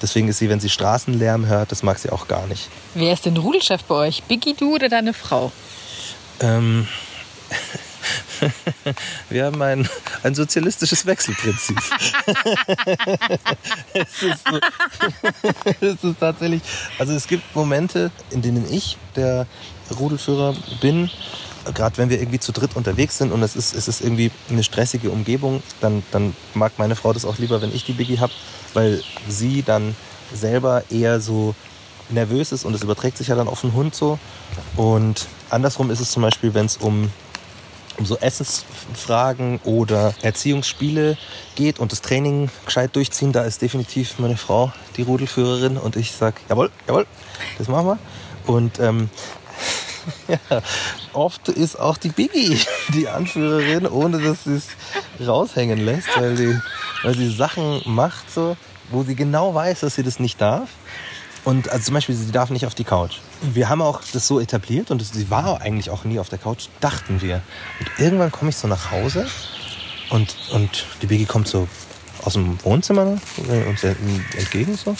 [0.01, 2.69] Deswegen ist sie, wenn sie Straßenlärm hört, das mag sie auch gar nicht.
[2.95, 4.23] Wer ist denn Rudelchef bei euch?
[4.25, 5.53] Biggie, du oder deine Frau?
[6.41, 6.87] Ähm,
[9.29, 9.89] wir haben ein,
[10.23, 11.79] ein sozialistisches Wechselprinzip.
[13.95, 14.45] es, ist
[15.81, 16.63] es ist tatsächlich,
[16.99, 19.47] also es gibt Momente, in denen ich der
[19.99, 21.11] Rudelführer bin,
[21.73, 24.63] gerade wenn wir irgendwie zu dritt unterwegs sind und es ist, es ist irgendwie eine
[24.63, 28.33] stressige Umgebung, dann, dann mag meine Frau das auch lieber, wenn ich die Biggie habe,
[28.75, 29.97] weil sie dann
[30.33, 31.55] selber eher so
[32.11, 34.19] nervös ist und es überträgt sich ja dann auf den Hund so.
[34.77, 37.11] Und andersrum ist es zum Beispiel, wenn es um,
[37.99, 41.19] um so Essensfragen oder Erziehungsspiele
[41.55, 46.13] geht und das Training gescheit durchziehen, da ist definitiv meine Frau die Rudelführerin und ich
[46.13, 47.07] sag, jawohl, jawohl,
[47.59, 47.99] das machen wir.
[48.47, 49.11] Und ähm,
[51.13, 52.59] oft ist auch die Biggie
[52.95, 54.69] die Anführerin, ohne dass sie es
[55.27, 56.59] raushängen lässt, weil, die,
[57.03, 58.57] weil sie Sachen macht, so,
[58.91, 60.69] wo sie genau weiß, dass sie das nicht darf.
[61.45, 63.19] Und also zum Beispiel, sie darf nicht auf die Couch.
[63.41, 66.67] Wir haben auch das so etabliert und sie war eigentlich auch nie auf der Couch,
[66.81, 67.43] dachten wir.
[67.81, 69.27] Und irgendwann komme ich so nach Hause
[70.11, 71.69] und, und die Biggie kommt so
[72.25, 74.97] aus dem Wohnzimmer ne, uns entgegen so.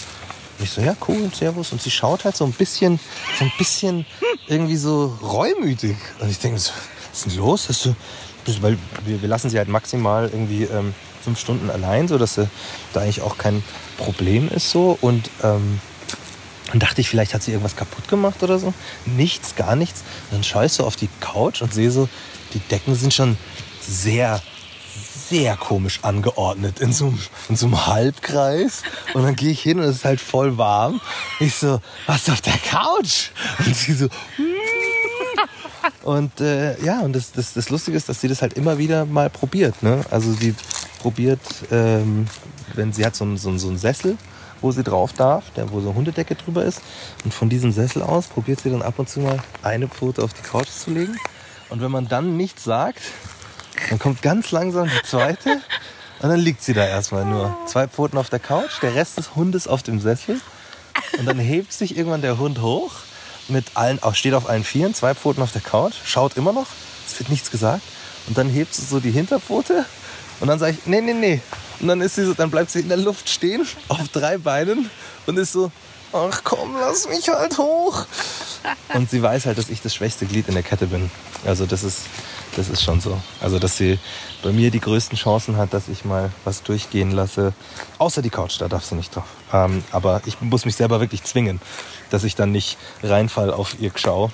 [0.59, 1.73] Und ich so, ja, cool, servus.
[1.73, 2.99] Und sie schaut halt so ein bisschen,
[3.39, 4.07] so ein bisschen
[4.49, 5.97] irgendwie so reumütig.
[6.21, 6.73] Und ich denke so,
[7.11, 7.69] was ist denn los?
[7.69, 7.95] Hast du,
[8.61, 12.49] weil wir, wir lassen sie halt maximal irgendwie ähm, fünf Stunden allein, so dass sie
[12.93, 13.63] da eigentlich auch kein
[13.99, 14.99] Problem ist so.
[15.01, 15.81] Und ähm,
[16.71, 18.75] dann dachte ich, vielleicht hat sie irgendwas kaputt gemacht oder so.
[19.07, 20.01] Nichts, gar nichts.
[20.31, 22.09] Und dann schaue ich so auf die Couch und sehe so,
[22.53, 23.37] die Decken sind schon
[23.81, 24.43] sehr
[25.29, 28.83] sehr komisch angeordnet in so, einem, in so einem Halbkreis.
[29.15, 31.01] Und dann gehe ich hin und es ist halt voll warm.
[31.41, 33.31] Ich so, was auf der Couch?
[33.65, 34.47] Und sie so, hm.
[36.05, 39.05] und äh, ja, und das, das, das Lustige ist, dass sie das halt immer wieder
[39.05, 39.83] mal probiert.
[39.83, 40.05] Ne?
[40.11, 40.55] Also sie
[41.01, 42.27] probiert, ähm,
[42.75, 44.17] wenn sie hat so so, so einen Sessel,
[44.61, 46.81] wo sie drauf darf, der, wo so eine Hundedecke drüber ist.
[47.25, 50.33] Und von diesem Sessel aus probiert sie dann ab und zu mal eine Pfote auf
[50.33, 51.17] die Couch zu legen.
[51.71, 53.03] Und wenn man dann nichts sagt,
[53.91, 55.61] dann kommt ganz langsam die zweite
[56.21, 57.57] und dann liegt sie da erstmal nur.
[57.67, 60.41] Zwei Pfoten auf der Couch, der Rest des Hundes auf dem Sessel.
[61.19, 62.93] Und dann hebt sich irgendwann der Hund hoch,
[63.49, 66.67] mit allen, auch steht auf allen Vieren, zwei Pfoten auf der Couch, schaut immer noch,
[67.07, 67.83] es wird nichts gesagt.
[68.27, 69.87] Und dann hebt sie so die Hinterpfote
[70.41, 71.41] und dann sage ich, nee, nee, nee.
[71.81, 74.91] Und dann, ist sie so, dann bleibt sie in der Luft stehen, auf drei Beinen
[75.27, 75.71] und ist so,
[76.13, 78.07] ach komm, lass mich halt hoch.
[78.95, 81.11] Und sie weiß halt, dass ich das schwächste Glied in der Kette bin.
[81.45, 82.01] Also das ist,
[82.57, 83.21] das ist schon so.
[83.41, 83.99] Also, dass sie
[84.43, 87.53] bei mir die größten Chancen hat, dass ich mal was durchgehen lasse.
[87.99, 89.25] Außer die Couch, da darf sie nicht drauf.
[89.53, 91.61] Ähm, aber ich muss mich selber wirklich zwingen,
[92.11, 94.31] dass ich dann nicht reinfall auf ihr Schau.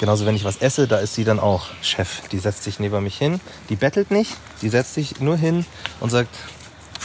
[0.00, 2.26] Genauso, wenn ich was esse, da ist sie dann auch Chef.
[2.32, 3.40] Die setzt sich neben mich hin.
[3.68, 5.64] Die bettelt nicht, die setzt sich nur hin
[6.00, 6.34] und sagt,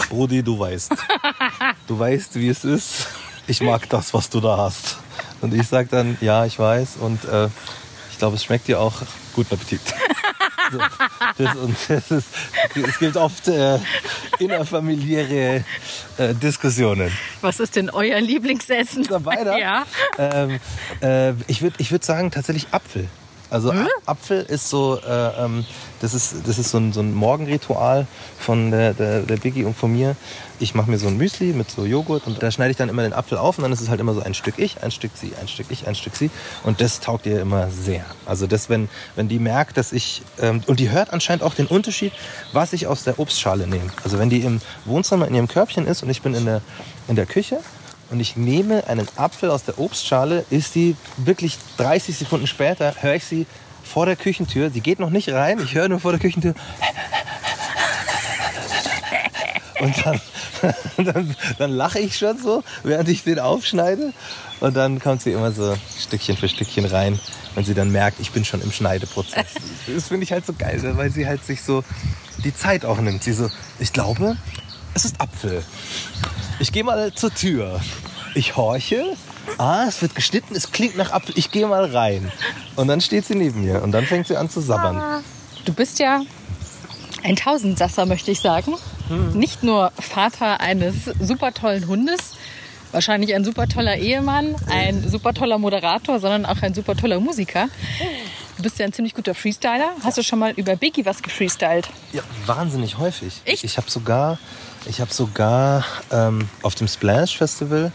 [0.10, 0.94] Brudi, du weißt.
[1.88, 3.08] Du weißt, wie es ist.
[3.48, 4.98] Ich mag das, was du da hast.
[5.42, 6.98] Und ich sage dann, ja, ich weiß.
[7.00, 7.48] Und äh,
[8.12, 8.94] ich glaube, es schmeckt dir auch.
[9.36, 9.82] Guten Appetit.
[10.70, 10.80] So,
[11.38, 12.28] das, und das ist,
[12.76, 13.80] es gibt oft äh,
[14.40, 15.64] innerfamiliäre
[16.18, 17.10] äh, Diskussionen.
[17.40, 19.04] Was ist denn euer Lieblingsessen?
[19.04, 19.86] Dabei, ja.
[20.18, 20.60] Ähm,
[21.02, 23.08] äh, ich würde ich würd sagen, tatsächlich Apfel.
[23.50, 23.88] Also hm?
[24.06, 25.66] Apfel ist so, äh, ähm,
[26.02, 28.08] das ist, das ist so ein, so ein Morgenritual
[28.38, 30.16] von der, der, der Biggie und von mir.
[30.60, 33.04] Ich mache mir so ein Müsli mit so Joghurt und da schneide ich dann immer
[33.04, 35.12] den Apfel auf und dann ist es halt immer so ein Stück ich, ein Stück
[35.16, 36.32] sie, ein Stück ich, ein Stück sie.
[36.64, 38.06] Und das taugt ihr immer sehr.
[38.26, 41.68] Also das, wenn, wenn die merkt, dass ich, ähm, und die hört anscheinend auch den
[41.68, 42.12] Unterschied,
[42.54, 43.92] was ich aus der Obstschale nehme.
[44.04, 46.62] Also wenn die im Wohnzimmer in ihrem Körbchen ist und ich bin in der,
[47.08, 47.60] in der Küche,
[48.10, 53.15] und ich nehme einen Apfel aus der Obstschale, ist die wirklich 30 Sekunden später, höre
[53.15, 53.46] ich sie
[53.84, 54.70] vor der Küchentür.
[54.70, 56.54] Sie geht noch nicht rein, ich höre nur vor der Küchentür.
[59.80, 60.22] Und dann,
[60.98, 64.13] dann, dann lache ich schon so, während ich den aufschneide.
[64.60, 67.20] Und dann kommt sie immer so Stückchen für Stückchen rein,
[67.56, 69.46] wenn sie dann merkt, ich bin schon im Schneideprozess.
[69.93, 71.82] Das finde ich halt so geil, weil sie halt sich so
[72.43, 73.24] die Zeit auch nimmt.
[73.24, 74.36] Sie so, ich glaube,
[74.98, 75.64] es ist Apfel.
[76.60, 77.80] Ich gehe mal zur Tür.
[78.34, 79.16] Ich horche.
[79.60, 81.38] Ah, es wird geschnitten, es klingt nach Apfel.
[81.38, 82.32] Ich gehe mal rein.
[82.76, 85.24] Und dann steht sie neben mir und dann fängt sie an zu sabbern.
[85.66, 86.22] Du bist ja
[87.24, 88.74] ein Tausendsasser, möchte ich sagen.
[89.08, 89.38] Hm.
[89.38, 92.34] Nicht nur Vater eines super tollen Hundes,
[92.92, 97.68] wahrscheinlich ein super toller Ehemann, ein super toller Moderator, sondern auch ein super toller Musiker.
[98.58, 99.92] Du bist ja ein ziemlich guter Freestyler.
[100.04, 101.88] Hast du schon mal über Biggie was gefreestylt?
[102.14, 103.42] Ja, wahnsinnig häufig.
[103.46, 103.64] Echt?
[103.64, 104.40] Ich habe sogar
[104.88, 107.91] ich habe sogar ähm, auf dem Splash Festival,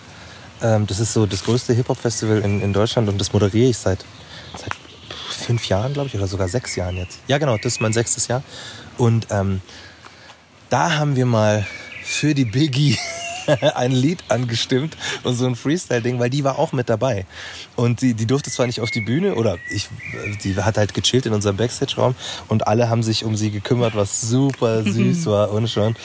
[0.62, 4.04] ähm, das ist so das größte Hip-Hop-Festival in, in Deutschland und das moderiere ich seit,
[4.56, 4.74] seit
[5.30, 7.18] fünf Jahren, glaube ich, oder sogar sechs Jahren jetzt.
[7.26, 8.42] Ja, genau, das ist mein sechstes Jahr.
[8.98, 9.60] Und ähm,
[10.70, 11.66] da haben wir mal
[12.04, 12.98] für die Biggie
[13.74, 17.26] ein Lied angestimmt und so ein Freestyle-Ding, weil die war auch mit dabei.
[17.74, 19.88] Und die, die durfte zwar nicht auf die Bühne oder ich,
[20.44, 22.14] die hat halt gechillt in unserem Backstage-Raum
[22.48, 25.96] und alle haben sich um sie gekümmert, was super süß war und schon.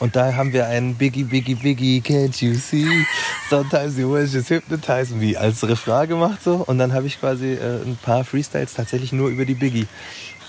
[0.00, 2.86] Und da haben wir einen Biggie, Biggie, Biggie, can't you see?
[3.50, 6.64] Sometimes you will just hypnotize me als Refrain gemacht so.
[6.66, 9.86] Und dann habe ich quasi äh, ein paar Freestyles tatsächlich nur über die Biggie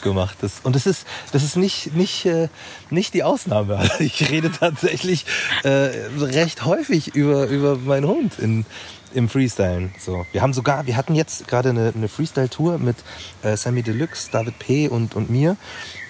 [0.02, 0.38] gemacht.
[0.42, 2.48] Das, und das ist, das ist nicht, nicht, äh,
[2.90, 3.90] nicht die Ausnahme.
[4.00, 5.26] Ich rede tatsächlich
[5.64, 8.66] äh, recht häufig über, über meinen Hund in,
[9.14, 9.94] im Freestylen.
[10.00, 10.26] So.
[10.32, 12.98] Wir haben sogar, wir hatten jetzt gerade eine, eine Freestyle-Tour mit
[13.44, 14.88] äh, Sammy Deluxe, David P.
[14.88, 15.58] und, und mir.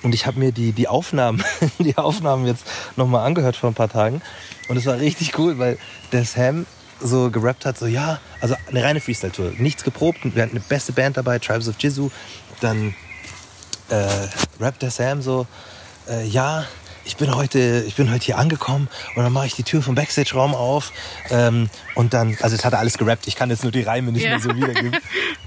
[0.04, 1.44] Und ich habe mir die, die Aufnahmen,
[1.80, 4.22] die Aufnahmen jetzt nochmal angehört vor ein paar Tagen.
[4.68, 5.78] Und es war richtig cool, weil
[6.12, 6.66] der Sam
[7.00, 9.54] so gerappt hat, so ja, also eine reine Freestyle-Tour.
[9.58, 10.20] Nichts geprobt.
[10.24, 12.12] Wir hatten eine beste Band dabei, Tribes of Jizu.
[12.60, 12.94] Dann
[13.90, 14.08] äh,
[14.60, 15.48] rappt der Sam so,
[16.08, 16.66] äh, ja,
[17.06, 19.96] ich bin heute, ich bin heute hier angekommen und dann mache ich die Tür vom
[19.96, 20.92] Backstage-Raum auf
[21.30, 24.12] ähm, und dann, also jetzt hat er alles gerappt, ich kann jetzt nur die Reime
[24.12, 24.32] nicht Ja.
[24.32, 24.94] mehr so wiedergeben.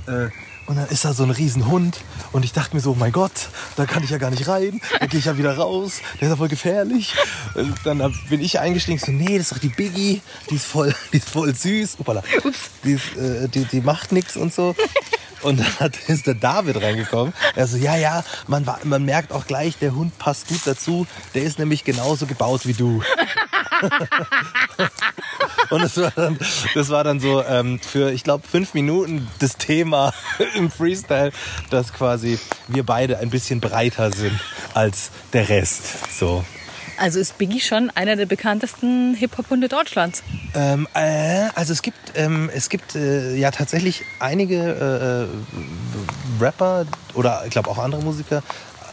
[0.06, 0.28] äh,
[0.66, 1.98] und dann ist da so ein Riesenhund
[2.32, 3.32] und ich dachte mir so, oh mein Gott,
[3.76, 6.32] da kann ich ja gar nicht rein, da gehe ich ja wieder raus, der ist
[6.32, 7.14] ja voll gefährlich.
[7.54, 7.98] Und dann
[8.30, 11.28] bin ich eingestiegen, so, nee, das ist doch die Biggie, die ist voll, die ist
[11.28, 12.22] voll süß, Upala.
[12.82, 14.74] Die, ist, äh, die, die macht nichts und so.
[15.44, 17.32] Und dann ist der David reingekommen.
[17.54, 21.06] Er so, ja, ja, man, man merkt auch gleich, der Hund passt gut dazu.
[21.34, 23.02] Der ist nämlich genauso gebaut wie du.
[25.70, 26.38] Und das war dann,
[26.74, 30.12] das war dann so ähm, für, ich glaube, fünf Minuten das Thema
[30.54, 31.32] im Freestyle,
[31.70, 34.38] dass quasi wir beide ein bisschen breiter sind
[34.72, 36.18] als der Rest.
[36.18, 36.44] So.
[36.96, 40.22] Also ist Biggie schon einer der bekanntesten Hip-Hop-Hunde Deutschlands.
[40.54, 47.42] Ähm, äh, also es gibt, ähm, es gibt äh, ja tatsächlich einige äh, Rapper oder
[47.44, 48.42] ich glaube auch andere Musiker,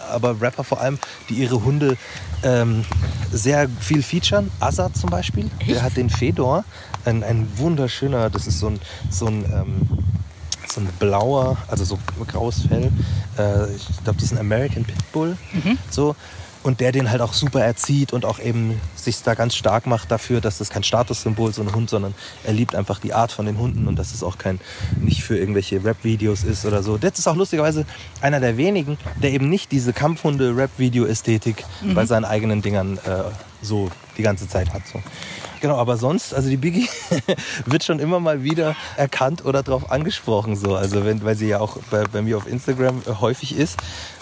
[0.10, 0.98] aber Rapper vor allem,
[1.30, 1.98] die ihre Hunde
[2.44, 2.84] ähm,
[3.32, 4.52] sehr viel featuren.
[4.60, 6.66] Azad zum Beispiel, der hat den Fedor,
[7.06, 9.88] ein, ein wunderschöner, das ist so ein, so ein ähm,
[10.72, 12.92] so ein blauer, also so graues Fell.
[13.38, 15.38] Äh, ich glaube, das ist ein American Pitbull.
[15.90, 16.16] So.
[16.64, 20.12] Und der den halt auch super erzieht und auch eben sich da ganz stark macht
[20.12, 23.46] dafür, dass das kein Statussymbol so ein Hund, sondern er liebt einfach die Art von
[23.46, 24.60] den Hunden und dass es auch kein
[25.00, 26.98] nicht für irgendwelche Rap-Videos ist oder so.
[26.98, 27.86] Das ist auch lustigerweise
[28.22, 33.24] einer der wenigen, der eben nicht diese Kampfhunde-Rap-Video-Ästhetik bei seinen eigenen Dingern äh,
[33.62, 34.82] so die ganze Zeit hat.
[34.92, 35.02] So.
[35.62, 36.90] Genau, aber sonst, also die Biggie
[37.68, 40.76] wird schon immer mal wieder erkannt oder darauf angesprochen, so.
[40.76, 43.78] Also wenn, weil sie ja auch bei, bei mir auf Instagram äh, häufig ist.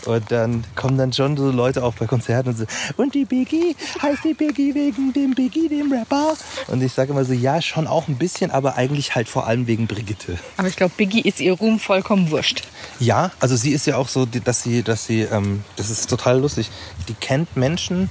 [0.05, 2.65] Und dann kommen dann schon so Leute auch bei Konzerten und so,
[2.97, 6.35] und die Biggie, heißt die Biggie wegen dem Biggie, dem Rapper?
[6.67, 9.67] Und ich sage immer so, ja, schon auch ein bisschen, aber eigentlich halt vor allem
[9.67, 10.37] wegen Brigitte.
[10.57, 12.63] Aber ich glaube, Biggie ist ihr Ruhm vollkommen wurscht.
[12.99, 16.39] Ja, also sie ist ja auch so, dass sie, dass sie, ähm, das ist total
[16.39, 16.69] lustig.
[17.07, 18.09] Die kennt Menschen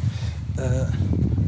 [0.56, 0.86] äh,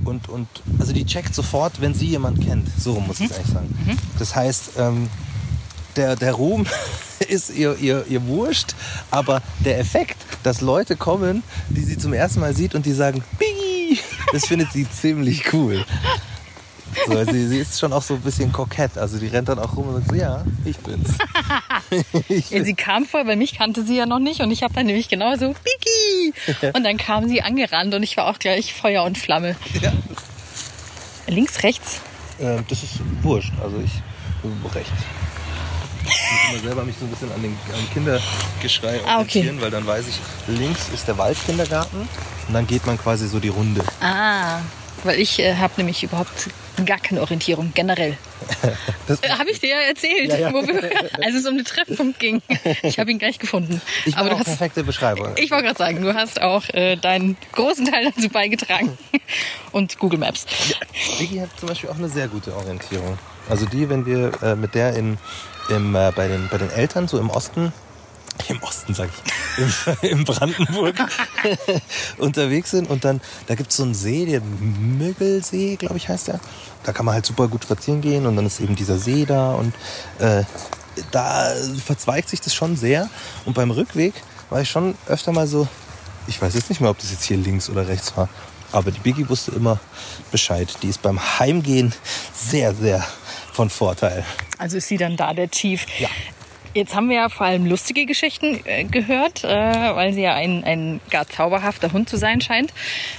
[0.04, 2.68] und, und, also die checkt sofort, wenn sie jemand kennt.
[2.78, 3.98] So muss ich eigentlich sagen.
[4.18, 5.08] Das heißt, ähm,
[5.96, 6.66] der, der Ruhm
[7.28, 8.74] ist ihr, ihr, ihr wurscht,
[9.10, 13.22] aber der Effekt, dass Leute kommen, die sie zum ersten Mal sieht und die sagen,
[13.38, 13.59] Biggie,
[14.32, 15.84] das findet sie ziemlich cool.
[17.06, 18.98] So, sie, sie ist schon auch so ein bisschen kokett.
[18.98, 21.18] Also die rennt dann auch rum und sagt so, ja, ich bin's.
[22.28, 24.74] ich Ja, sie kam vor, weil mich kannte sie ja noch nicht und ich habe
[24.74, 26.70] dann nämlich genauso Biggie.
[26.74, 29.56] Und dann kam sie angerannt und ich war auch gleich Feuer und Flamme.
[29.80, 29.92] Ja.
[31.26, 32.00] Links, rechts.
[32.40, 33.52] Ähm, das ist wurscht.
[33.62, 33.92] Also ich
[34.74, 34.92] rechts.
[36.10, 39.38] Ich muss immer selber mich so ein bisschen an den an Kindergeschrei Ah, okay.
[39.38, 40.18] orientieren, weil dann weiß ich,
[40.48, 42.08] links ist der Waldkindergarten
[42.48, 43.82] und dann geht man quasi so die Runde.
[44.00, 44.60] Ah,
[45.04, 46.50] weil ich äh, habe nämlich überhaupt
[46.84, 48.16] gar keine Orientierung generell.
[49.06, 50.52] Das, Äh, habe ich dir ja erzählt, Ja, ja.
[50.52, 50.82] Wo wir,
[51.24, 52.40] als es um den Treffpunkt ging.
[52.82, 53.80] Ich habe ihn gleich gefunden.
[54.04, 55.32] ich Aber du hast, perfekte Beschreibung.
[55.36, 58.96] ich wollte gerade sagen, du hast auch äh, deinen großen Teil dazu beigetragen.
[59.72, 60.46] Und Google Maps.
[61.18, 63.18] Vicky hat zum Beispiel auch eine sehr gute Orientierung.
[63.48, 65.18] Also die, wenn wir äh, mit der in,
[65.70, 67.72] im, äh, bei, den, bei den Eltern so im Osten,
[68.48, 69.62] im Osten sag ich,
[70.02, 70.94] im, im Brandenburg
[72.18, 76.28] unterwegs sind und dann, da gibt es so einen See, der Müggelsee, glaube ich heißt
[76.28, 76.40] der.
[76.84, 79.54] Da kann man halt super gut spazieren gehen und dann ist eben dieser See da
[79.54, 79.74] und
[80.18, 80.44] äh,
[81.10, 81.52] da
[81.84, 83.08] verzweigt sich das schon sehr.
[83.44, 84.14] Und beim Rückweg
[84.48, 85.68] war ich schon öfter mal so,
[86.26, 88.28] ich weiß jetzt nicht mehr, ob das jetzt hier links oder rechts war.
[88.72, 89.80] Aber die Biggie wusste immer
[90.30, 90.68] Bescheid.
[90.82, 91.92] Die ist beim Heimgehen
[92.34, 93.04] sehr, sehr
[93.52, 94.24] von Vorteil.
[94.60, 95.86] Also ist sie dann da der Chief.
[95.98, 96.08] Ja.
[96.74, 100.62] Jetzt haben wir ja vor allem lustige Geschichten äh, gehört, äh, weil sie ja ein,
[100.62, 102.72] ein gar zauberhafter Hund zu sein scheint.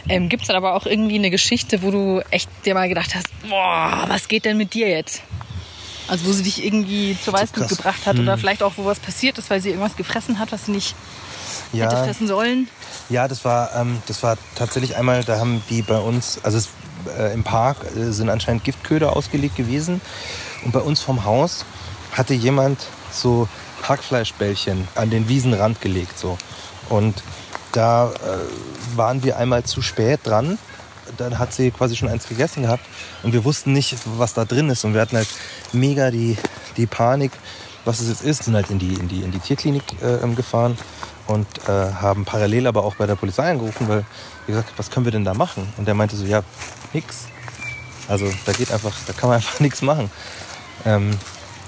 [0.07, 3.13] Ähm, Gibt es dann aber auch irgendwie eine Geschichte, wo du echt dir mal gedacht
[3.15, 5.21] hast, boah, was geht denn mit dir jetzt?
[6.07, 9.37] Also wo sie dich irgendwie zur Weißglut gebracht hat oder vielleicht auch, wo was passiert
[9.37, 10.95] ist, weil sie irgendwas gefressen hat, was sie nicht
[11.71, 12.67] hätte Ja, fressen sollen.
[13.09, 16.69] ja das, war, ähm, das war tatsächlich einmal, da haben die bei uns, also es,
[17.17, 20.01] äh, im Park äh, sind anscheinend Giftköder ausgelegt gewesen.
[20.63, 21.65] Und bei uns vom Haus
[22.11, 22.79] hatte jemand
[23.11, 23.47] so
[23.83, 26.17] Hackfleischbällchen an den Wiesenrand gelegt.
[26.17, 26.37] So.
[26.89, 27.23] Und
[27.71, 30.57] da äh, waren wir einmal zu spät dran.
[31.17, 32.85] Dann hat sie quasi schon eins gegessen gehabt
[33.23, 34.85] und wir wussten nicht, was da drin ist.
[34.85, 35.27] Und wir hatten halt
[35.73, 36.37] mega die,
[36.77, 37.31] die Panik,
[37.85, 38.43] was es jetzt ist.
[38.43, 40.77] Sind halt in die, in die, in die Tierklinik äh, ähm, gefahren
[41.27, 44.05] und äh, haben parallel aber auch bei der Polizei angerufen, weil
[44.45, 45.71] wir gesagt, was können wir denn da machen?
[45.77, 46.43] Und der meinte so, ja,
[46.93, 47.25] nix.
[48.07, 50.11] Also da geht einfach, da kann man einfach nichts machen.
[50.85, 51.17] Ähm,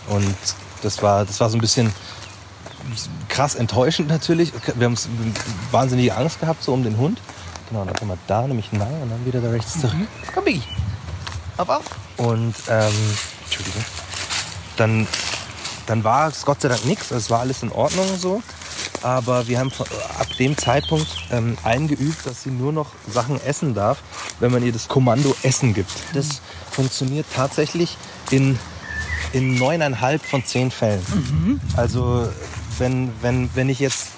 [0.09, 0.35] Und
[0.81, 1.93] das war, das war so ein bisschen
[3.29, 4.51] krass enttäuschend natürlich.
[4.75, 4.97] Wir haben
[5.71, 7.19] wahnsinnige Angst gehabt so um den Hund.
[7.69, 9.93] Genau, dann kommen wir da nämlich nah und dann wieder da rechts zurück.
[9.95, 10.07] Mhm.
[10.33, 10.63] Komm, Biggie.
[11.57, 11.83] Ab, ab.
[12.17, 12.93] Und, ähm,
[13.45, 13.85] Entschuldigung.
[14.75, 15.07] Dann,
[15.85, 17.11] dann war es Gott sei Dank nichts.
[17.11, 18.43] Also es war alles in Ordnung so.
[19.01, 19.71] Aber wir haben
[20.19, 23.99] ab dem Zeitpunkt ähm, eingeübt, dass sie nur noch Sachen essen darf,
[24.39, 25.91] wenn man ihr das Kommando Essen gibt.
[26.13, 27.97] Das funktioniert tatsächlich
[28.31, 28.57] in,
[29.33, 31.05] in neuneinhalb von zehn Fällen.
[31.13, 31.61] Mhm.
[31.75, 32.29] Also
[32.77, 34.11] wenn, wenn, wenn ich jetzt,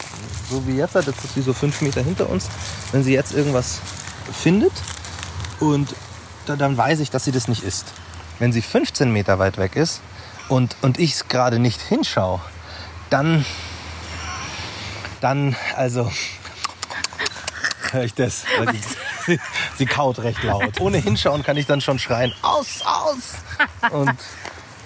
[0.50, 2.50] so wie jetzt, das ist wie so fünf Meter hinter uns,
[2.92, 3.80] wenn sie jetzt irgendwas
[4.32, 4.74] findet
[5.60, 5.96] und
[6.46, 7.94] dann weiß ich, dass sie das nicht isst.
[8.40, 10.02] Wenn sie 15 Meter weit weg ist
[10.50, 12.42] und, und ich gerade nicht hinschaue,
[13.10, 13.46] dann,
[15.22, 16.12] dann, also,
[17.92, 18.42] höre ich das.
[18.44, 18.80] Sie,
[19.26, 19.40] sie,
[19.78, 20.80] sie, kaut recht laut.
[20.82, 23.92] Ohne hinschauen kann ich dann schon schreien, aus, aus.
[23.92, 24.12] Und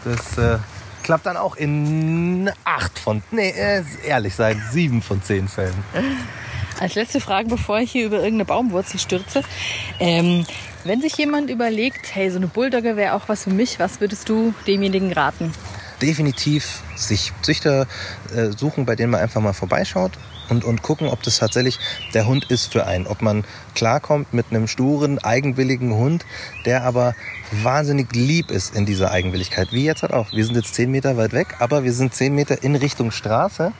[0.03, 0.57] das, äh,
[1.03, 5.73] klappt dann auch in acht von, nee, äh, ehrlich sein, sieben von zehn Fällen.
[6.79, 9.43] Als letzte Frage, bevor ich hier über irgendeine Baumwurzel stürze.
[9.99, 10.45] Ähm,
[10.83, 14.29] wenn sich jemand überlegt, hey, so eine Bulldogge wäre auch was für mich, was würdest
[14.29, 15.51] du demjenigen raten?
[16.01, 17.87] Definitiv sich Züchter
[18.35, 20.11] äh, suchen, bei denen man einfach mal vorbeischaut
[20.49, 21.79] und, und gucken, ob das tatsächlich
[22.13, 23.07] der Hund ist für einen.
[23.07, 23.43] Ob man
[23.75, 26.25] klarkommt mit einem sturen, eigenwilligen Hund,
[26.65, 27.15] der aber
[27.63, 29.71] wahnsinnig lieb ist in dieser Eigenwilligkeit.
[29.71, 30.31] Wie jetzt halt auch.
[30.31, 33.71] Wir sind jetzt zehn Meter weit weg, aber wir sind zehn Meter in Richtung Straße.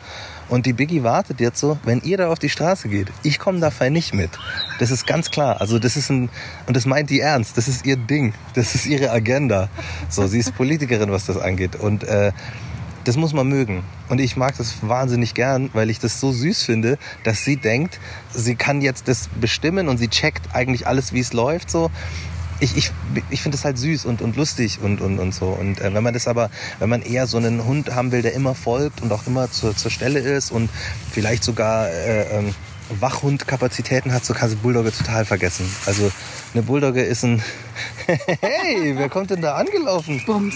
[0.50, 3.60] Und die Biggie wartet jetzt so, wenn ihr da auf die Straße geht, ich komme
[3.60, 4.32] da fein nicht mit.
[4.80, 5.62] Das ist ganz klar.
[5.62, 6.30] Also das ist ein,
[6.66, 7.56] und das meint die ernst.
[7.56, 8.34] Das ist ihr Ding.
[8.56, 9.70] Das ist ihre Agenda.
[10.10, 11.76] So, sie ist Politikerin, was das angeht.
[11.76, 12.32] Und äh,
[13.10, 13.84] das muss man mögen.
[14.10, 18.00] Und ich mag das wahnsinnig gern, weil ich das so süß finde, dass sie denkt,
[18.32, 21.72] sie kann jetzt das bestimmen und sie checkt eigentlich alles, wie es läuft.
[21.72, 21.90] So.
[22.60, 22.92] Ich, ich,
[23.32, 25.48] ich finde das halt süß und, und lustig und, und, und so.
[25.48, 28.34] Und äh, wenn man das aber, wenn man eher so einen Hund haben will, der
[28.34, 30.70] immer folgt und auch immer zur, zur Stelle ist und
[31.12, 32.54] vielleicht sogar äh, ähm,
[32.90, 35.70] Wachhundkapazitäten hat, so kannst du Bulldogge total vergessen.
[35.86, 36.12] Also
[36.54, 37.44] eine Bulldogge ist ein
[38.42, 40.22] Hey, wer kommt denn da angelaufen?
[40.26, 40.56] Bums.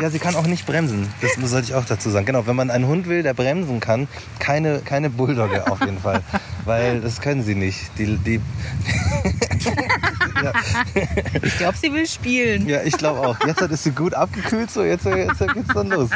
[0.00, 1.08] ja, sie kann auch nicht bremsen.
[1.20, 2.26] Das sollte ich auch dazu sagen.
[2.26, 6.22] Genau, wenn man einen Hund will, der bremsen kann, keine, keine Bulldogge auf jeden Fall.
[6.64, 7.90] Weil das können sie nicht.
[7.98, 8.40] Die, die
[10.42, 10.52] ja.
[11.42, 12.68] Ich glaube, sie will spielen.
[12.68, 13.36] Ja, ich glaube auch.
[13.46, 16.10] Jetzt ist sie gut abgekühlt, so jetzt, jetzt geht's dann los.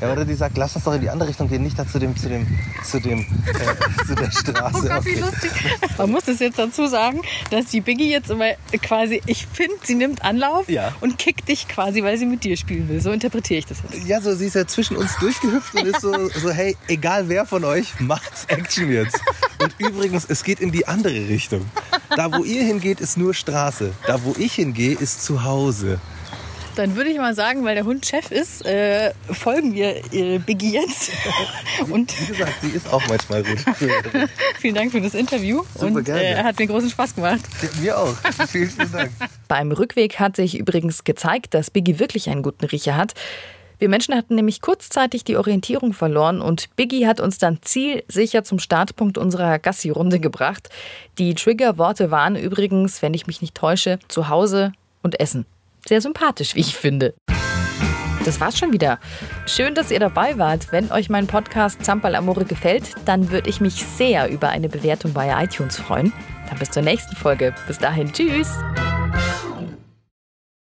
[0.00, 1.98] Ja, oder die sagt, lass uns doch in die andere Richtung gehen, nicht da zu
[1.98, 2.46] dem, zu dem,
[2.84, 4.78] zu dem, äh, zu der Straße.
[4.84, 5.50] Oh Gott, wie lustig.
[5.98, 9.94] Man muss es jetzt dazu sagen, dass die Biggie jetzt immer quasi, ich finde, sie
[9.94, 10.92] nimmt Anlauf ja.
[11.00, 13.00] und kickt dich quasi, weil sie mit dir spielen will.
[13.00, 14.06] So interpretiere ich das jetzt.
[14.06, 17.46] Ja, so sie ist ja zwischen uns durchgehüpft und ist so, so, hey, egal wer
[17.46, 19.20] von euch, macht's Action jetzt.
[19.62, 21.64] Und übrigens, es geht in die andere Richtung.
[22.16, 23.92] Da, wo ihr hingeht, ist nur Straße.
[24.06, 25.98] Da, wo ich hingehe, ist zu Hause.
[26.74, 30.72] Dann würde ich mal sagen, weil der Hund Chef ist, äh, folgen wir äh, Biggie
[30.72, 31.10] jetzt.
[31.90, 33.58] Und wie gesagt, sie ist auch manchmal gut.
[34.58, 35.64] vielen Dank für das Interview.
[35.74, 36.22] Super und gerne.
[36.22, 37.40] Äh, hat mir großen Spaß gemacht.
[37.62, 38.16] Ja, mir auch.
[38.48, 39.10] vielen, vielen Dank.
[39.48, 43.12] Beim Rückweg hat sich übrigens gezeigt, dass Biggie wirklich einen guten Riecher hat.
[43.78, 48.58] Wir Menschen hatten nämlich kurzzeitig die Orientierung verloren und Biggie hat uns dann zielsicher zum
[48.58, 50.68] Startpunkt unserer Gassi-Runde gebracht.
[51.18, 55.46] Die Triggerworte waren übrigens, wenn ich mich nicht täusche, zu Hause und Essen.
[55.86, 57.14] Sehr sympathisch, wie ich finde.
[58.24, 59.00] Das war's schon wieder.
[59.46, 60.70] Schön, dass ihr dabei wart.
[60.70, 65.12] Wenn euch mein Podcast Zampal Amore gefällt, dann würde ich mich sehr über eine Bewertung
[65.12, 66.12] bei iTunes freuen.
[66.48, 67.52] Dann bis zur nächsten Folge.
[67.66, 68.52] Bis dahin, tschüss.